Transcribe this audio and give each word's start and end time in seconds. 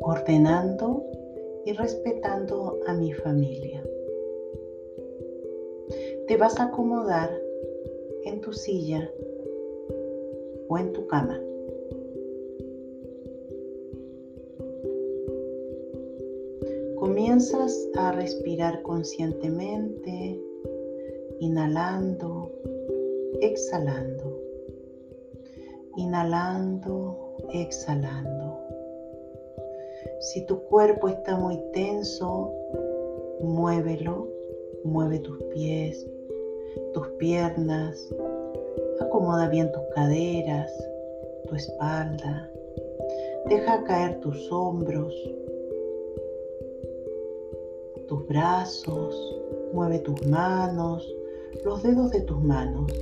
ordenando 0.00 1.04
y 1.64 1.72
respetando 1.72 2.80
a 2.86 2.94
mi 2.94 3.12
familia. 3.12 3.82
Te 6.26 6.36
vas 6.36 6.58
a 6.60 6.64
acomodar 6.64 7.30
en 8.24 8.40
tu 8.40 8.52
silla 8.52 9.10
o 10.68 10.78
en 10.78 10.92
tu 10.92 11.06
cama. 11.06 11.40
Comienzas 17.38 17.88
a 17.94 18.10
respirar 18.10 18.82
conscientemente, 18.82 20.42
inhalando, 21.38 22.50
exhalando, 23.40 24.42
inhalando, 25.96 27.36
exhalando. 27.52 28.58
Si 30.18 30.44
tu 30.46 30.60
cuerpo 30.64 31.06
está 31.06 31.36
muy 31.36 31.62
tenso, 31.72 32.52
muévelo, 33.40 34.26
mueve 34.82 35.20
tus 35.20 35.40
pies, 35.54 36.04
tus 36.92 37.06
piernas, 37.20 38.12
acomoda 38.98 39.48
bien 39.48 39.70
tus 39.70 39.84
caderas, 39.94 40.72
tu 41.46 41.54
espalda, 41.54 42.50
deja 43.46 43.84
caer 43.84 44.18
tus 44.18 44.50
hombros, 44.50 45.14
brazos, 48.28 49.40
mueve 49.72 49.98
tus 50.00 50.26
manos, 50.26 51.06
los 51.64 51.82
dedos 51.82 52.10
de 52.12 52.20
tus 52.22 52.42
manos. 52.42 52.92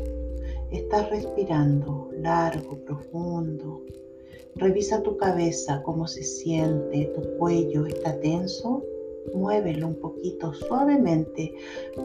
Estás 0.70 1.11
respirando 1.11 2.11
largo, 2.12 2.77
profundo, 2.84 3.83
Revisa 4.59 5.03
tu 5.03 5.19
cabeza, 5.19 5.83
cómo 5.83 6.06
se 6.06 6.23
siente, 6.23 7.12
tu 7.14 7.36
cuello 7.36 7.84
está 7.84 8.19
tenso. 8.20 8.83
Muévelo 9.34 9.89
un 9.89 9.97
poquito 9.97 10.55
suavemente, 10.55 11.55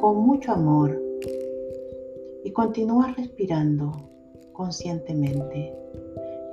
con 0.02 0.18
mucho 0.18 0.52
amor. 0.52 1.02
Y 2.44 2.52
continúa 2.52 3.14
respirando 3.16 3.94
conscientemente. 4.52 5.74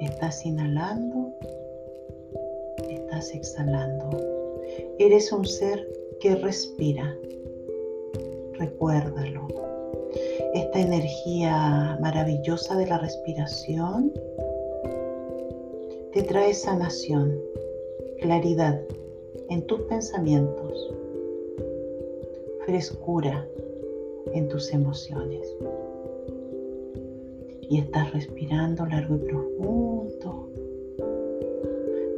Estás 0.00 0.46
inhalando, 0.46 1.34
estás 2.88 3.34
exhalando. 3.34 4.10
Eres 5.00 5.32
un 5.32 5.44
ser 5.44 5.84
que 6.20 6.34
respira. 6.36 7.16
Recuérdalo. 8.54 9.46
Esta 10.54 10.80
energía 10.80 11.98
maravillosa 12.00 12.76
de 12.76 12.86
la 12.86 12.98
respiración 12.98 14.12
te 16.12 16.22
trae 16.22 16.54
sanación, 16.54 17.38
claridad 18.20 18.80
en 19.50 19.62
tus 19.66 19.80
pensamientos, 19.82 20.90
frescura 22.66 23.46
en 24.32 24.48
tus 24.48 24.72
emociones. 24.72 25.54
Y 27.70 27.80
estás 27.80 28.12
respirando 28.12 28.86
largo 28.86 29.16
y 29.16 29.18
profundo, 29.18 30.48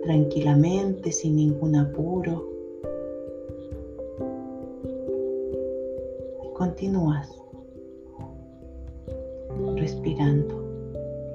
tranquilamente, 0.04 1.10
sin 1.10 1.36
ningún 1.36 1.74
apuro. 1.74 2.59
Continúas 6.60 7.26
respirando 9.76 10.62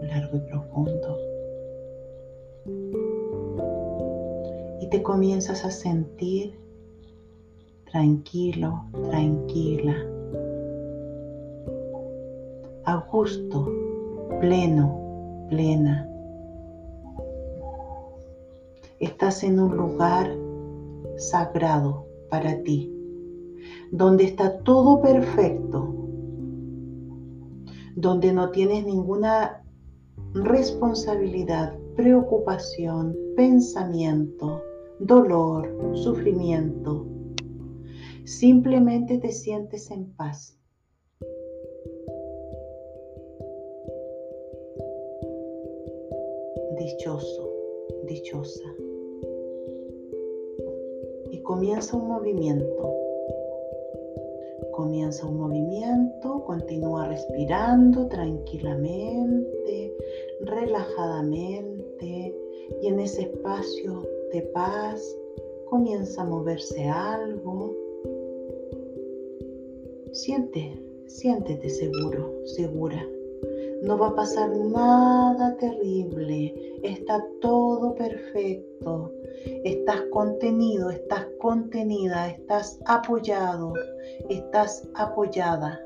largo 0.03 0.37
y 0.37 0.39
profundo. 0.51 1.17
y 4.81 4.87
te 4.87 5.01
comienzas 5.01 5.65
a 5.65 5.71
sentir 5.71 6.59
tranquilo, 7.91 8.83
tranquila, 9.09 9.95
a 12.83 12.97
gusto, 13.11 13.67
pleno, 14.39 15.47
plena. 15.49 16.07
Estás 18.99 19.43
en 19.43 19.59
un 19.59 19.75
lugar 19.75 20.29
sagrado 21.17 22.05
para 22.29 22.61
ti, 22.61 22.94
donde 23.91 24.25
está 24.25 24.59
todo 24.59 25.01
perfecto, 25.01 25.93
donde 27.95 28.33
no 28.33 28.51
tienes 28.51 28.85
ninguna 28.85 29.63
responsabilidad, 30.33 31.77
preocupación, 31.95 33.15
pensamiento, 33.35 34.61
dolor, 34.99 35.73
sufrimiento. 35.93 37.05
Simplemente 38.25 39.17
te 39.19 39.31
sientes 39.31 39.91
en 39.91 40.11
paz. 40.13 40.59
Dichoso, 46.77 47.49
dichosa. 48.07 48.73
Y 51.31 51.41
comienza 51.43 51.95
un 51.95 52.07
movimiento. 52.07 53.04
Comienza 54.75 55.25
un 55.25 55.37
movimiento, 55.39 56.43
continúa 56.43 57.07
respirando 57.07 58.07
tranquilamente, 58.07 59.95
relajadamente 60.41 62.35
y 62.81 62.87
en 62.87 62.99
ese 62.99 63.21
espacio 63.21 64.03
de 64.33 64.41
paz, 64.53 65.01
comienza 65.69 66.23
a 66.23 66.25
moverse 66.25 66.89
algo. 66.89 67.73
Siente, 70.11 70.77
siéntete 71.07 71.69
seguro, 71.69 72.33
segura. 72.45 73.14
No 73.83 73.97
va 73.97 74.07
a 74.07 74.15
pasar 74.15 74.49
nada 74.49 75.55
terrible, 75.57 76.53
está 76.83 77.23
todo 77.41 77.95
perfecto. 77.95 79.11
Estás 79.63 80.01
contenido, 80.11 80.89
estás 80.89 81.25
contenida, 81.39 82.29
estás 82.29 82.79
apoyado, 82.85 83.73
estás 84.29 84.87
apoyada. 84.95 85.79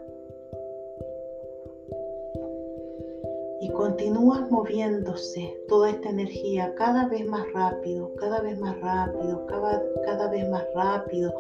continúas 3.80 4.52
moviéndose 4.52 5.58
toda 5.70 5.92
esta 5.92 6.10
energía 6.10 6.74
cada 6.76 7.08
vez 7.08 7.26
más 7.26 7.46
rápido, 7.54 8.14
cada 8.16 8.42
vez 8.42 8.60
más 8.60 8.78
rápido, 8.82 9.46
cada, 9.46 9.82
cada 10.06 10.30
vez 10.30 10.50
más 10.50 10.66
rápido. 10.76 11.34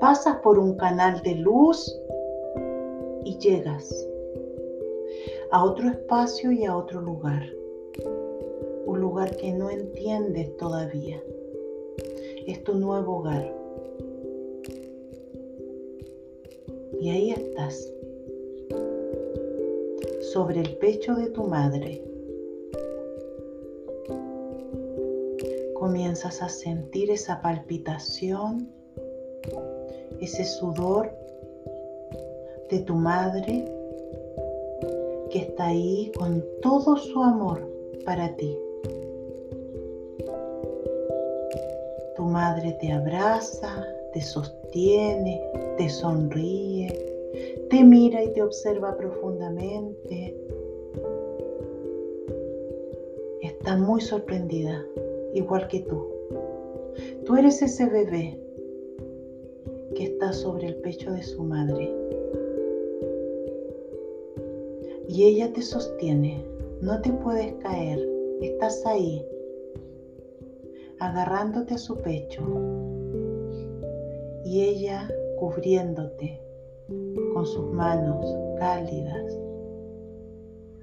Pasas 0.00 0.36
por 0.38 0.58
un 0.58 0.76
canal 0.76 1.22
de 1.22 1.36
luz 1.36 1.96
y 3.24 3.38
llegas 3.38 3.94
a 5.54 5.62
otro 5.62 5.88
espacio 5.88 6.50
y 6.50 6.64
a 6.64 6.76
otro 6.76 7.00
lugar. 7.00 7.44
Un 8.86 9.00
lugar 9.00 9.36
que 9.36 9.52
no 9.52 9.70
entiendes 9.70 10.56
todavía. 10.56 11.22
Es 12.48 12.64
tu 12.64 12.74
nuevo 12.74 13.18
hogar. 13.18 13.54
Y 17.00 17.08
ahí 17.08 17.30
estás 17.30 17.88
sobre 20.32 20.62
el 20.62 20.76
pecho 20.78 21.14
de 21.14 21.30
tu 21.30 21.44
madre. 21.44 22.02
Comienzas 25.74 26.42
a 26.42 26.48
sentir 26.48 27.12
esa 27.12 27.40
palpitación, 27.40 28.68
ese 30.20 30.44
sudor 30.44 31.12
de 32.70 32.80
tu 32.80 32.96
madre 32.96 33.73
está 35.54 35.66
ahí 35.66 36.10
con 36.18 36.44
todo 36.62 36.96
su 36.96 37.22
amor 37.22 37.62
para 38.04 38.34
ti. 38.36 38.58
Tu 42.16 42.22
madre 42.24 42.76
te 42.80 42.92
abraza, 42.92 43.86
te 44.12 44.20
sostiene, 44.20 45.40
te 45.78 45.88
sonríe 45.88 47.14
te 47.70 47.82
mira 47.82 48.22
y 48.22 48.32
te 48.32 48.42
observa 48.42 48.96
profundamente. 48.96 50.36
Está 53.42 53.76
muy 53.76 54.00
sorprendida, 54.00 54.84
igual 55.34 55.66
que 55.68 55.80
tú. 55.80 56.06
Tú 57.24 57.36
eres 57.36 57.62
ese 57.62 57.86
bebé 57.86 58.38
que 59.96 60.04
está 60.04 60.32
sobre 60.32 60.68
el 60.68 60.76
pecho 60.76 61.12
de 61.12 61.22
su 61.22 61.42
madre. 61.42 61.92
Y 65.14 65.22
ella 65.22 65.52
te 65.52 65.62
sostiene, 65.62 66.44
no 66.80 67.00
te 67.00 67.12
puedes 67.12 67.54
caer, 67.62 68.00
estás 68.40 68.84
ahí, 68.84 69.24
agarrándote 70.98 71.74
a 71.74 71.78
su 71.78 71.96
pecho 71.98 72.42
y 74.44 74.62
ella 74.62 75.08
cubriéndote 75.38 76.42
con 77.32 77.46
sus 77.46 77.64
manos 77.72 78.26
cálidas, 78.58 79.38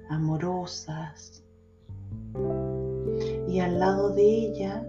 amorosas. 0.08 1.44
Y 3.48 3.60
al 3.60 3.78
lado 3.78 4.14
de 4.14 4.22
ella 4.22 4.82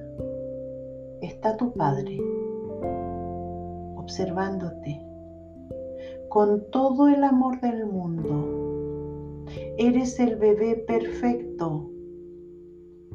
está 1.20 1.58
tu 1.58 1.74
padre, 1.74 2.18
observándote 3.98 5.06
con 6.30 6.64
todo 6.72 7.10
el 7.10 7.26
amor 7.26 7.60
del 7.60 7.86
mundo. 7.86 8.63
Eres 9.78 10.20
el 10.20 10.36
bebé 10.36 10.76
perfecto 10.86 11.90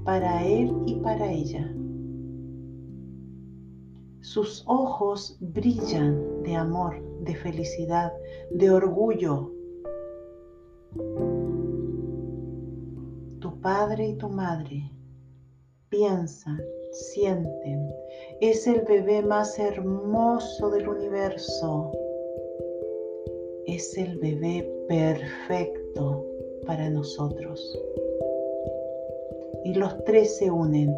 para 0.04 0.44
él 0.44 0.74
y 0.86 0.96
para 0.96 1.30
ella. 1.30 1.72
Sus 4.22 4.64
ojos 4.66 5.38
brillan 5.40 6.42
de 6.42 6.56
amor, 6.56 7.00
de 7.20 7.36
felicidad, 7.36 8.12
de 8.50 8.72
orgullo. 8.72 9.52
Tu 13.38 13.60
padre 13.60 14.08
y 14.08 14.16
tu 14.16 14.28
madre 14.28 14.90
piensan, 15.90 16.60
sienten. 16.90 17.88
Es 18.40 18.66
el 18.66 18.80
bebé 18.80 19.22
más 19.22 19.56
hermoso 19.60 20.70
del 20.70 20.88
universo. 20.88 21.92
Es 23.64 23.96
el 23.96 24.18
bebé 24.18 24.68
perfecto 24.88 26.24
para 26.68 26.90
nosotros. 26.90 27.80
Y 29.64 29.74
los 29.74 30.04
tres 30.04 30.36
se 30.36 30.50
unen 30.50 30.94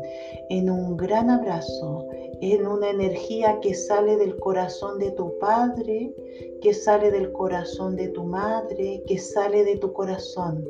en 0.50 0.69
un 0.69 0.96
gran 0.96 1.31
abrazo, 1.31 2.08
en 2.40 2.67
una 2.67 2.90
energía 2.90 3.58
que 3.61 3.72
sale 3.75 4.17
del 4.17 4.37
corazón 4.40 4.99
de 4.99 5.12
tu 5.12 5.38
padre, 5.38 6.12
que 6.61 6.75
sale 6.75 7.12
del 7.12 7.31
corazón 7.32 7.94
de 7.94 8.08
tu 8.08 8.25
madre, 8.25 9.02
que 9.06 9.17
sale 9.17 9.64
de 9.64 9.76
tu 9.76 9.93
corazón. 9.93 10.69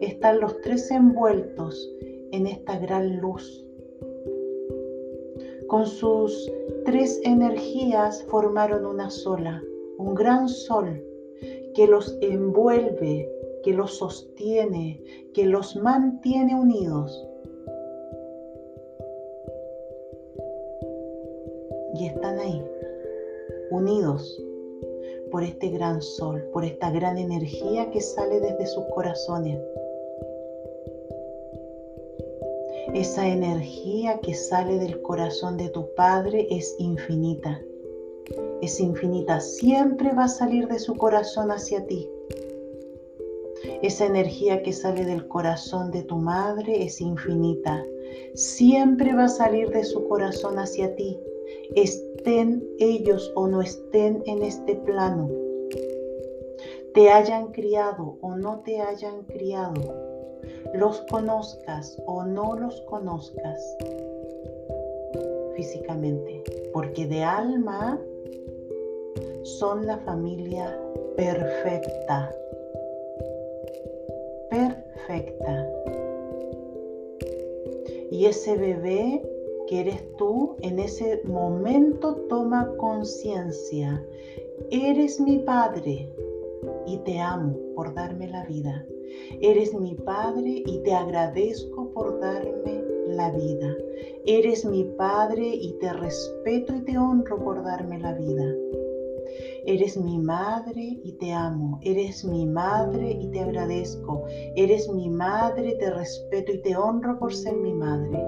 Están 0.00 0.40
los 0.40 0.58
tres 0.62 0.90
envueltos 0.90 1.94
en 2.32 2.46
esta 2.46 2.78
gran 2.78 3.18
luz. 3.18 3.64
Con 5.68 5.86
sus 5.86 6.50
tres 6.86 7.20
energías 7.24 8.24
formaron 8.24 8.86
una 8.86 9.10
sola, 9.10 9.62
un 9.98 10.14
gran 10.14 10.48
sol 10.48 11.02
que 11.74 11.86
los 11.86 12.16
envuelve, 12.20 13.30
que 13.62 13.72
los 13.72 13.98
sostiene, 13.98 15.00
que 15.34 15.44
los 15.44 15.76
mantiene 15.76 16.54
unidos. 16.54 17.26
Y 21.94 22.06
están 22.06 22.38
ahí, 22.38 22.62
unidos 23.70 24.42
por 25.32 25.42
este 25.42 25.70
gran 25.70 26.00
sol, 26.02 26.44
por 26.52 26.64
esta 26.64 26.90
gran 26.90 27.16
energía 27.16 27.90
que 27.90 28.00
sale 28.00 28.38
desde 28.38 28.66
sus 28.66 28.84
corazones. 28.94 29.58
Esa 32.94 33.26
energía 33.26 34.20
que 34.20 34.34
sale 34.34 34.78
del 34.78 35.00
corazón 35.00 35.56
de 35.56 35.70
tu 35.70 35.86
Padre 35.94 36.46
es 36.50 36.76
infinita. 36.78 37.60
Es 38.60 38.78
infinita, 38.78 39.40
siempre 39.40 40.12
va 40.12 40.24
a 40.24 40.28
salir 40.28 40.68
de 40.68 40.78
su 40.78 40.94
corazón 40.94 41.50
hacia 41.50 41.86
ti. 41.86 42.08
Esa 43.82 44.06
energía 44.06 44.62
que 44.62 44.72
sale 44.72 45.04
del 45.04 45.26
corazón 45.26 45.90
de 45.90 46.02
tu 46.04 46.16
madre 46.16 46.84
es 46.84 47.00
infinita. 47.00 47.84
Siempre 48.34 49.14
va 49.14 49.24
a 49.24 49.28
salir 49.28 49.70
de 49.70 49.84
su 49.84 50.06
corazón 50.08 50.58
hacia 50.58 50.94
ti. 50.94 51.18
Estén 51.74 52.64
ellos 52.78 53.32
o 53.34 53.48
no 53.48 53.60
estén 53.60 54.22
en 54.26 54.42
este 54.42 54.76
plano. 54.76 55.28
Te 56.94 57.10
hayan 57.10 57.52
criado 57.52 58.18
o 58.20 58.36
no 58.36 58.60
te 58.60 58.80
hayan 58.80 59.22
criado 59.24 60.12
los 60.74 61.00
conozcas 61.10 62.00
o 62.06 62.24
no 62.24 62.56
los 62.56 62.80
conozcas 62.82 63.76
físicamente, 65.56 66.42
porque 66.72 67.06
de 67.06 67.22
alma 67.22 68.00
son 69.42 69.86
la 69.86 69.98
familia 69.98 70.78
perfecta, 71.16 72.34
Y 78.10 78.26
ese 78.26 78.56
bebé 78.56 79.22
que 79.66 79.80
eres 79.80 80.16
tú, 80.16 80.56
en 80.60 80.78
ese 80.78 81.22
momento 81.24 82.16
toma 82.28 82.70
conciencia. 82.76 84.04
Eres 84.70 85.20
mi 85.20 85.38
padre 85.38 86.10
y 86.86 86.98
te 86.98 87.18
amo 87.18 87.56
por 87.74 87.94
darme 87.94 88.28
la 88.28 88.44
vida. 88.44 88.86
Eres 89.40 89.74
mi 89.74 89.94
Padre 89.94 90.62
y 90.64 90.82
te 90.84 90.94
agradezco 90.94 91.90
por 91.92 92.20
darme 92.20 92.82
la 93.08 93.30
vida. 93.30 93.76
Eres 94.24 94.64
mi 94.64 94.84
Padre 94.84 95.48
y 95.48 95.72
te 95.80 95.92
respeto 95.92 96.74
y 96.74 96.80
te 96.82 96.98
honro 96.98 97.42
por 97.42 97.62
darme 97.62 97.98
la 97.98 98.14
vida. 98.14 98.54
Eres 99.64 99.96
mi 99.96 100.18
madre 100.18 101.00
y 101.04 101.12
te 101.12 101.32
amo. 101.32 101.78
Eres 101.82 102.24
mi 102.24 102.46
madre 102.46 103.12
y 103.20 103.28
te 103.28 103.40
agradezco. 103.40 104.24
Eres 104.56 104.88
mi 104.88 105.08
madre, 105.08 105.76
te 105.76 105.90
respeto 105.90 106.52
y 106.52 106.62
te 106.62 106.76
honro 106.76 107.18
por 107.18 107.32
ser 107.32 107.56
mi 107.56 107.72
madre. 107.72 108.18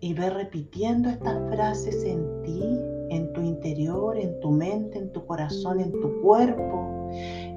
Y 0.00 0.12
ve 0.14 0.30
repitiendo 0.30 1.08
estas 1.08 1.50
frases 1.50 2.04
en 2.04 2.42
ti 2.42 2.78
en 3.10 3.32
tu 3.32 3.42
interior, 3.42 4.16
en 4.16 4.38
tu 4.40 4.50
mente, 4.50 4.98
en 4.98 5.12
tu 5.12 5.24
corazón, 5.26 5.80
en 5.80 5.92
tu 5.92 6.20
cuerpo, 6.20 7.08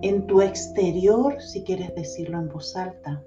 en 0.01 0.25
tu 0.27 0.41
exterior, 0.41 1.41
si 1.41 1.63
quieres 1.63 1.93
decirlo 1.95 2.39
en 2.39 2.49
voz 2.49 2.75
alta. 2.75 3.23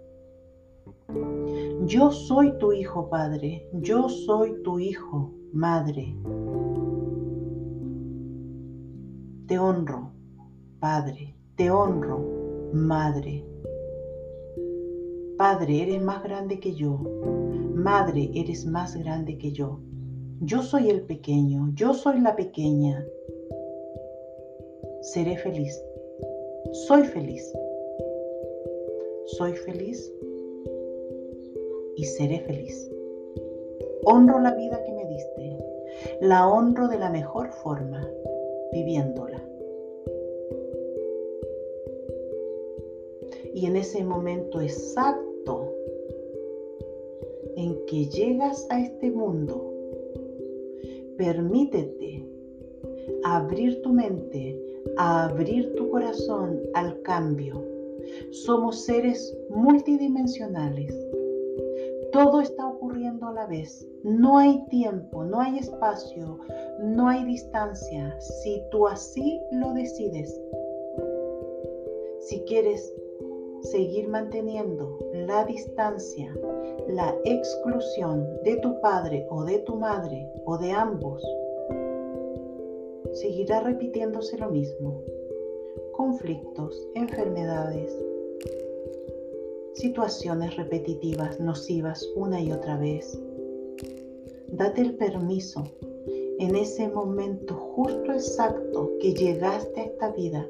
Yo 1.86 2.10
soy 2.10 2.56
tu 2.58 2.72
hijo, 2.72 3.08
Padre. 3.08 3.66
Yo 3.72 4.08
soy 4.08 4.62
tu 4.62 4.78
hijo, 4.78 5.32
Madre. 5.52 6.14
Te 9.46 9.58
honro, 9.58 10.12
Padre. 10.78 11.34
Te 11.56 11.70
honro, 11.70 12.70
Madre. 12.72 13.44
Padre, 15.36 15.82
eres 15.82 16.02
más 16.02 16.22
grande 16.22 16.60
que 16.60 16.72
yo. 16.74 17.00
Madre, 17.74 18.30
eres 18.34 18.64
más 18.64 18.94
grande 18.96 19.38
que 19.38 19.50
yo. 19.52 19.80
Yo 20.40 20.62
soy 20.62 20.88
el 20.88 21.02
pequeño, 21.02 21.70
yo 21.74 21.94
soy 21.94 22.20
la 22.20 22.36
pequeña. 22.36 23.04
Seré 25.00 25.36
feliz. 25.38 25.82
Soy 26.86 27.04
feliz. 27.04 27.52
Soy 29.38 29.54
feliz 29.54 30.12
y 31.96 32.04
seré 32.04 32.40
feliz. 32.40 32.90
Honro 34.04 34.40
la 34.40 34.54
vida 34.54 34.82
que 34.84 34.92
me 34.92 35.04
diste. 35.06 35.58
La 36.20 36.48
honro 36.48 36.88
de 36.88 36.98
la 36.98 37.10
mejor 37.10 37.50
forma, 37.50 38.08
viviéndola. 38.72 39.42
Y 43.54 43.66
en 43.66 43.76
ese 43.76 44.04
momento 44.04 44.60
exacto 44.60 45.74
en 47.56 47.84
que 47.86 48.06
llegas 48.06 48.66
a 48.70 48.80
este 48.80 49.10
mundo, 49.10 49.74
permítete 51.18 52.24
abrir 53.24 53.82
tu 53.82 53.92
mente, 53.92 54.58
abrir 54.96 55.74
tu 55.74 55.90
corazón 55.90 56.60
al 56.74 57.00
cambio. 57.02 57.62
Somos 58.30 58.80
seres 58.84 59.36
multidimensionales. 59.50 60.94
Todo 62.12 62.40
está 62.40 62.69
ocurriendo 63.30 63.40
a 63.40 63.42
la 63.42 63.46
vez. 63.46 63.86
No 64.02 64.38
hay 64.38 64.64
tiempo, 64.66 65.24
no 65.24 65.40
hay 65.40 65.58
espacio, 65.58 66.38
no 66.82 67.08
hay 67.08 67.24
distancia. 67.24 68.18
Si 68.20 68.62
tú 68.70 68.86
así 68.86 69.40
lo 69.52 69.72
decides. 69.72 70.40
Si 72.20 72.40
quieres 72.42 72.94
seguir 73.62 74.08
manteniendo 74.08 74.98
la 75.12 75.44
distancia, 75.44 76.34
la 76.88 77.14
exclusión 77.24 78.26
de 78.44 78.56
tu 78.56 78.80
padre 78.80 79.26
o 79.30 79.44
de 79.44 79.58
tu 79.60 79.76
madre 79.76 80.30
o 80.44 80.58
de 80.58 80.72
ambos, 80.72 81.22
seguirá 83.12 83.60
repitiéndose 83.60 84.38
lo 84.38 84.50
mismo. 84.50 85.02
Conflictos, 85.92 86.88
enfermedades, 86.94 87.92
situaciones 89.74 90.56
repetitivas, 90.56 91.40
nocivas 91.40 92.06
una 92.16 92.40
y 92.40 92.52
otra 92.52 92.76
vez. 92.76 93.18
Date 94.48 94.82
el 94.82 94.94
permiso 94.96 95.64
en 96.40 96.56
ese 96.56 96.88
momento 96.88 97.54
justo 97.54 98.12
exacto 98.12 98.92
que 98.98 99.12
llegaste 99.12 99.80
a 99.80 99.84
esta 99.84 100.10
vida, 100.12 100.46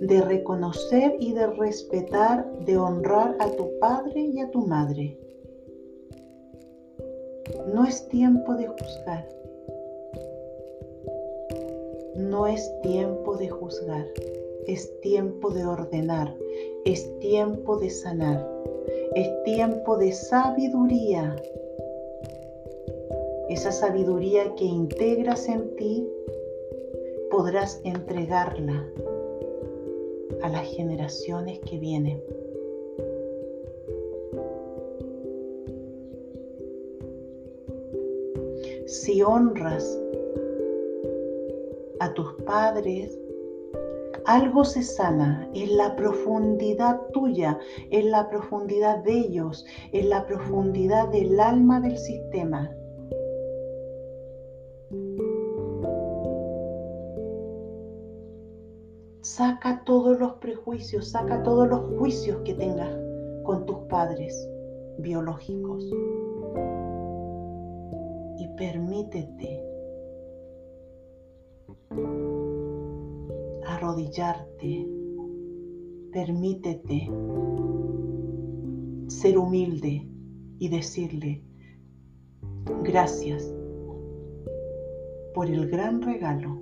de 0.00 0.22
reconocer 0.22 1.16
y 1.20 1.34
de 1.34 1.46
respetar, 1.48 2.50
de 2.64 2.78
honrar 2.78 3.36
a 3.38 3.50
tu 3.50 3.78
padre 3.78 4.22
y 4.22 4.40
a 4.40 4.50
tu 4.50 4.66
madre. 4.66 5.18
No 7.74 7.84
es 7.84 8.08
tiempo 8.08 8.54
de 8.54 8.68
juzgar. 8.68 9.28
No 12.16 12.46
es 12.46 12.72
tiempo 12.80 13.36
de 13.36 13.48
juzgar. 13.50 14.06
Es 14.68 15.00
tiempo 15.00 15.48
de 15.48 15.64
ordenar. 15.64 16.36
Es 16.84 17.18
tiempo 17.20 17.78
de 17.78 17.88
sanar. 17.88 18.46
Es 19.14 19.42
tiempo 19.44 19.96
de 19.96 20.12
sabiduría. 20.12 21.34
Esa 23.48 23.72
sabiduría 23.72 24.54
que 24.56 24.66
integras 24.66 25.48
en 25.48 25.74
ti, 25.76 26.06
podrás 27.30 27.80
entregarla 27.82 28.86
a 30.42 30.50
las 30.50 30.66
generaciones 30.66 31.60
que 31.60 31.78
vienen. 31.78 32.22
Si 38.84 39.22
honras 39.22 39.98
a 42.00 42.12
tus 42.12 42.34
padres, 42.44 43.17
algo 44.28 44.62
se 44.62 44.82
sana 44.82 45.48
en 45.54 45.78
la 45.78 45.96
profundidad 45.96 47.00
tuya, 47.14 47.58
en 47.90 48.10
la 48.10 48.28
profundidad 48.28 49.02
de 49.02 49.20
ellos, 49.20 49.64
en 49.92 50.10
la 50.10 50.26
profundidad 50.26 51.08
del 51.08 51.40
alma 51.40 51.80
del 51.80 51.96
sistema. 51.96 52.70
Saca 59.22 59.82
todos 59.86 60.18
los 60.18 60.34
prejuicios, 60.34 61.08
saca 61.08 61.42
todos 61.42 61.66
los 61.66 61.80
juicios 61.98 62.36
que 62.44 62.52
tengas 62.52 62.94
con 63.44 63.64
tus 63.64 63.78
padres 63.88 64.46
biológicos. 64.98 65.90
Y 68.36 68.46
permítete 68.58 69.64
arrodillarte. 73.78 74.88
Permítete 76.12 77.08
ser 79.06 79.38
humilde 79.38 80.06
y 80.58 80.68
decirle 80.68 81.44
gracias 82.82 83.54
por 85.34 85.48
el 85.48 85.70
gran 85.70 86.02
regalo 86.02 86.60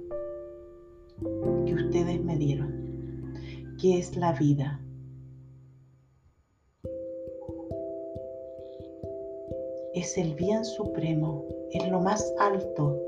que 1.65 1.75
ustedes 1.75 2.23
me 2.23 2.37
dieron, 2.37 3.35
que 3.81 3.99
es 3.99 4.15
la 4.17 4.33
vida. 4.33 4.81
Es 9.95 10.19
el 10.19 10.35
bien 10.35 10.63
supremo, 10.65 11.47
es 11.73 11.89
lo 11.91 12.01
más 12.01 12.35
alto, 12.39 13.01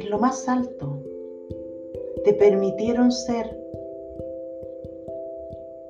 es 0.00 0.10
lo 0.10 0.18
más 0.18 0.48
alto. 0.48 1.02
Te 2.24 2.34
permitieron 2.34 3.10
ser 3.10 3.56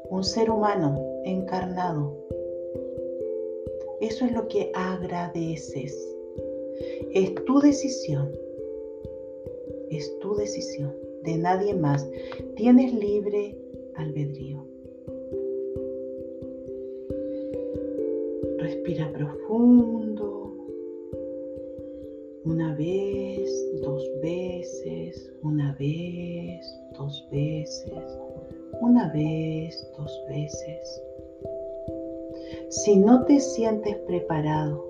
un 0.09 0.23
ser 0.23 0.51
humano 0.51 1.03
encarnado. 1.25 2.17
Eso 4.01 4.25
es 4.25 4.33
lo 4.33 4.47
que 4.49 4.71
agradeces. 4.75 6.17
Es 7.13 7.35
tu 7.45 7.61
decisión 7.61 8.31
es 9.91 10.19
tu 10.21 10.35
decisión, 10.35 10.95
de 11.23 11.37
nadie 11.37 11.75
más. 11.75 12.09
Tienes 12.55 12.95
libre 12.95 13.57
albedrío. 13.97 14.65
Respira 18.59 19.13
profundo. 19.13 20.50
Una 22.45 22.75
vez, 22.75 23.51
dos 23.83 24.03
veces, 24.23 25.31
una 25.43 25.77
vez, 25.79 26.75
dos 26.97 27.29
veces, 27.31 28.19
una 28.81 29.13
vez, 29.13 29.87
dos 29.99 30.25
veces. 30.27 31.03
Si 32.71 32.97
no 32.97 33.27
te 33.27 33.39
sientes 33.41 33.95
preparado 34.07 34.83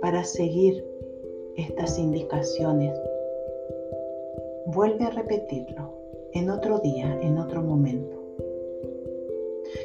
para 0.00 0.22
seguir 0.22 0.84
estas 1.56 1.98
indicaciones, 1.98 2.96
vuelve 4.66 5.04
a 5.04 5.10
repetirlo 5.10 5.92
en 6.32 6.48
otro 6.48 6.78
día, 6.78 7.18
en 7.22 7.38
otro 7.38 7.60
momento. 7.60 8.16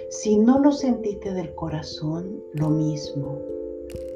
Si 0.10 0.38
no 0.38 0.60
lo 0.60 0.72
sentiste 0.72 1.34
del 1.34 1.55
corazón, 1.55 2.43
lo 2.53 2.69
mismo. 2.69 3.55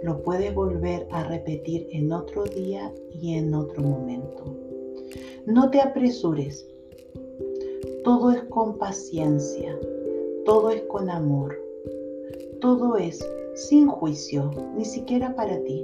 Lo 0.04 0.22
puedes 0.24 0.54
volver 0.54 1.08
a 1.12 1.24
repetir 1.24 1.88
en 1.92 2.12
otro 2.12 2.44
día 2.46 2.94
y 3.12 3.36
en 3.36 3.54
otro 3.54 3.82
momento. 3.82 4.44
No 5.46 5.70
te 5.70 5.82
apresures. 5.82 6.68
Todo 8.04 8.32
es 8.32 8.44
con 8.44 8.78
paciencia. 8.78 9.78
Todo 10.46 10.70
es 10.70 10.82
con 10.84 11.10
amor. 11.10 11.58
Todo 12.62 12.98
es 12.98 13.26
sin 13.56 13.88
juicio, 13.88 14.52
ni 14.76 14.86
siquiera 14.86 15.36
para 15.36 15.62
ti 15.64 15.84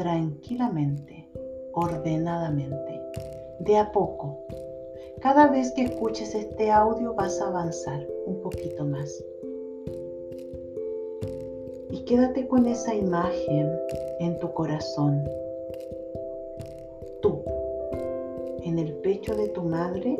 tranquilamente, 0.00 1.28
ordenadamente, 1.74 3.02
de 3.58 3.76
a 3.76 3.92
poco. 3.92 4.38
Cada 5.20 5.48
vez 5.48 5.72
que 5.72 5.82
escuches 5.82 6.34
este 6.34 6.70
audio 6.70 7.12
vas 7.12 7.38
a 7.38 7.48
avanzar 7.48 8.06
un 8.24 8.40
poquito 8.40 8.86
más. 8.86 9.22
Y 12.00 12.04
quédate 12.04 12.48
con 12.48 12.64
esa 12.64 12.94
imagen 12.94 13.70
en 14.20 14.38
tu 14.38 14.50
corazón. 14.54 15.22
Tú, 17.20 17.42
en 18.64 18.78
el 18.78 18.94
pecho 19.02 19.36
de 19.36 19.48
tu 19.48 19.60
madre, 19.60 20.18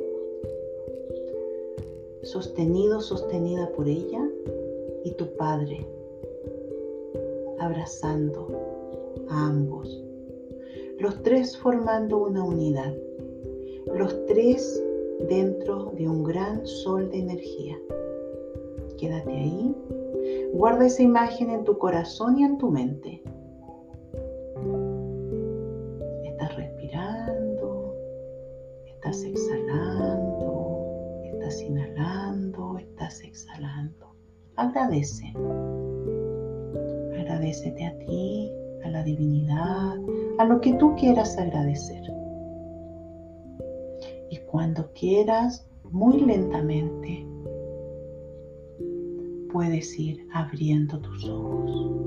sostenido, 2.22 3.00
sostenida 3.00 3.72
por 3.72 3.88
ella, 3.88 4.28
y 5.04 5.12
tu 5.12 5.34
padre, 5.37 5.87
abrazando, 7.58 8.49
ambos. 9.30 10.04
Los 10.99 11.22
tres 11.22 11.56
formando 11.56 12.18
una 12.18 12.44
unidad. 12.44 12.92
Los 13.96 14.26
tres 14.26 14.84
dentro 15.30 15.92
de 15.96 16.06
un 16.06 16.25
gran 16.25 16.66
sol 16.66 17.10
de 17.10 17.20
energía. 17.20 17.80
Quédate 18.99 19.32
ahí. 19.32 19.75
Guarda 20.52 20.87
esa 20.87 21.02
imagen 21.02 21.50
en 21.50 21.64
tu 21.64 21.78
corazón 21.78 22.38
y 22.38 22.45
en 22.45 22.59
tu 22.59 22.71
mente. 22.71 23.23
Estás 26.25 26.57
respirando, 26.57 27.95
estás 28.87 29.23
exhalando, 29.25 30.85
estás 31.25 31.62
inhalando, 31.62 32.78
estás 32.78 33.23
exhalando. 33.23 34.14
Agradece. 34.57 35.33
Agradecete 37.19 37.87
a 37.87 37.99
ti, 37.99 38.52
a 38.85 38.88
la 38.90 39.02
divinidad, 39.04 39.97
a 40.38 40.45
lo 40.45 40.61
que 40.61 40.75
tú 40.75 40.95
quieras 40.97 41.38
agradecer. 41.38 42.02
Y 44.30 44.38
cuando 44.50 44.90
quieras, 44.95 45.66
muy 45.90 46.21
lentamente, 46.21 47.29
puedes 49.52 49.99
ir 49.99 50.26
abriendo 50.33 50.99
tus 51.00 51.25
ojos. 51.25 52.00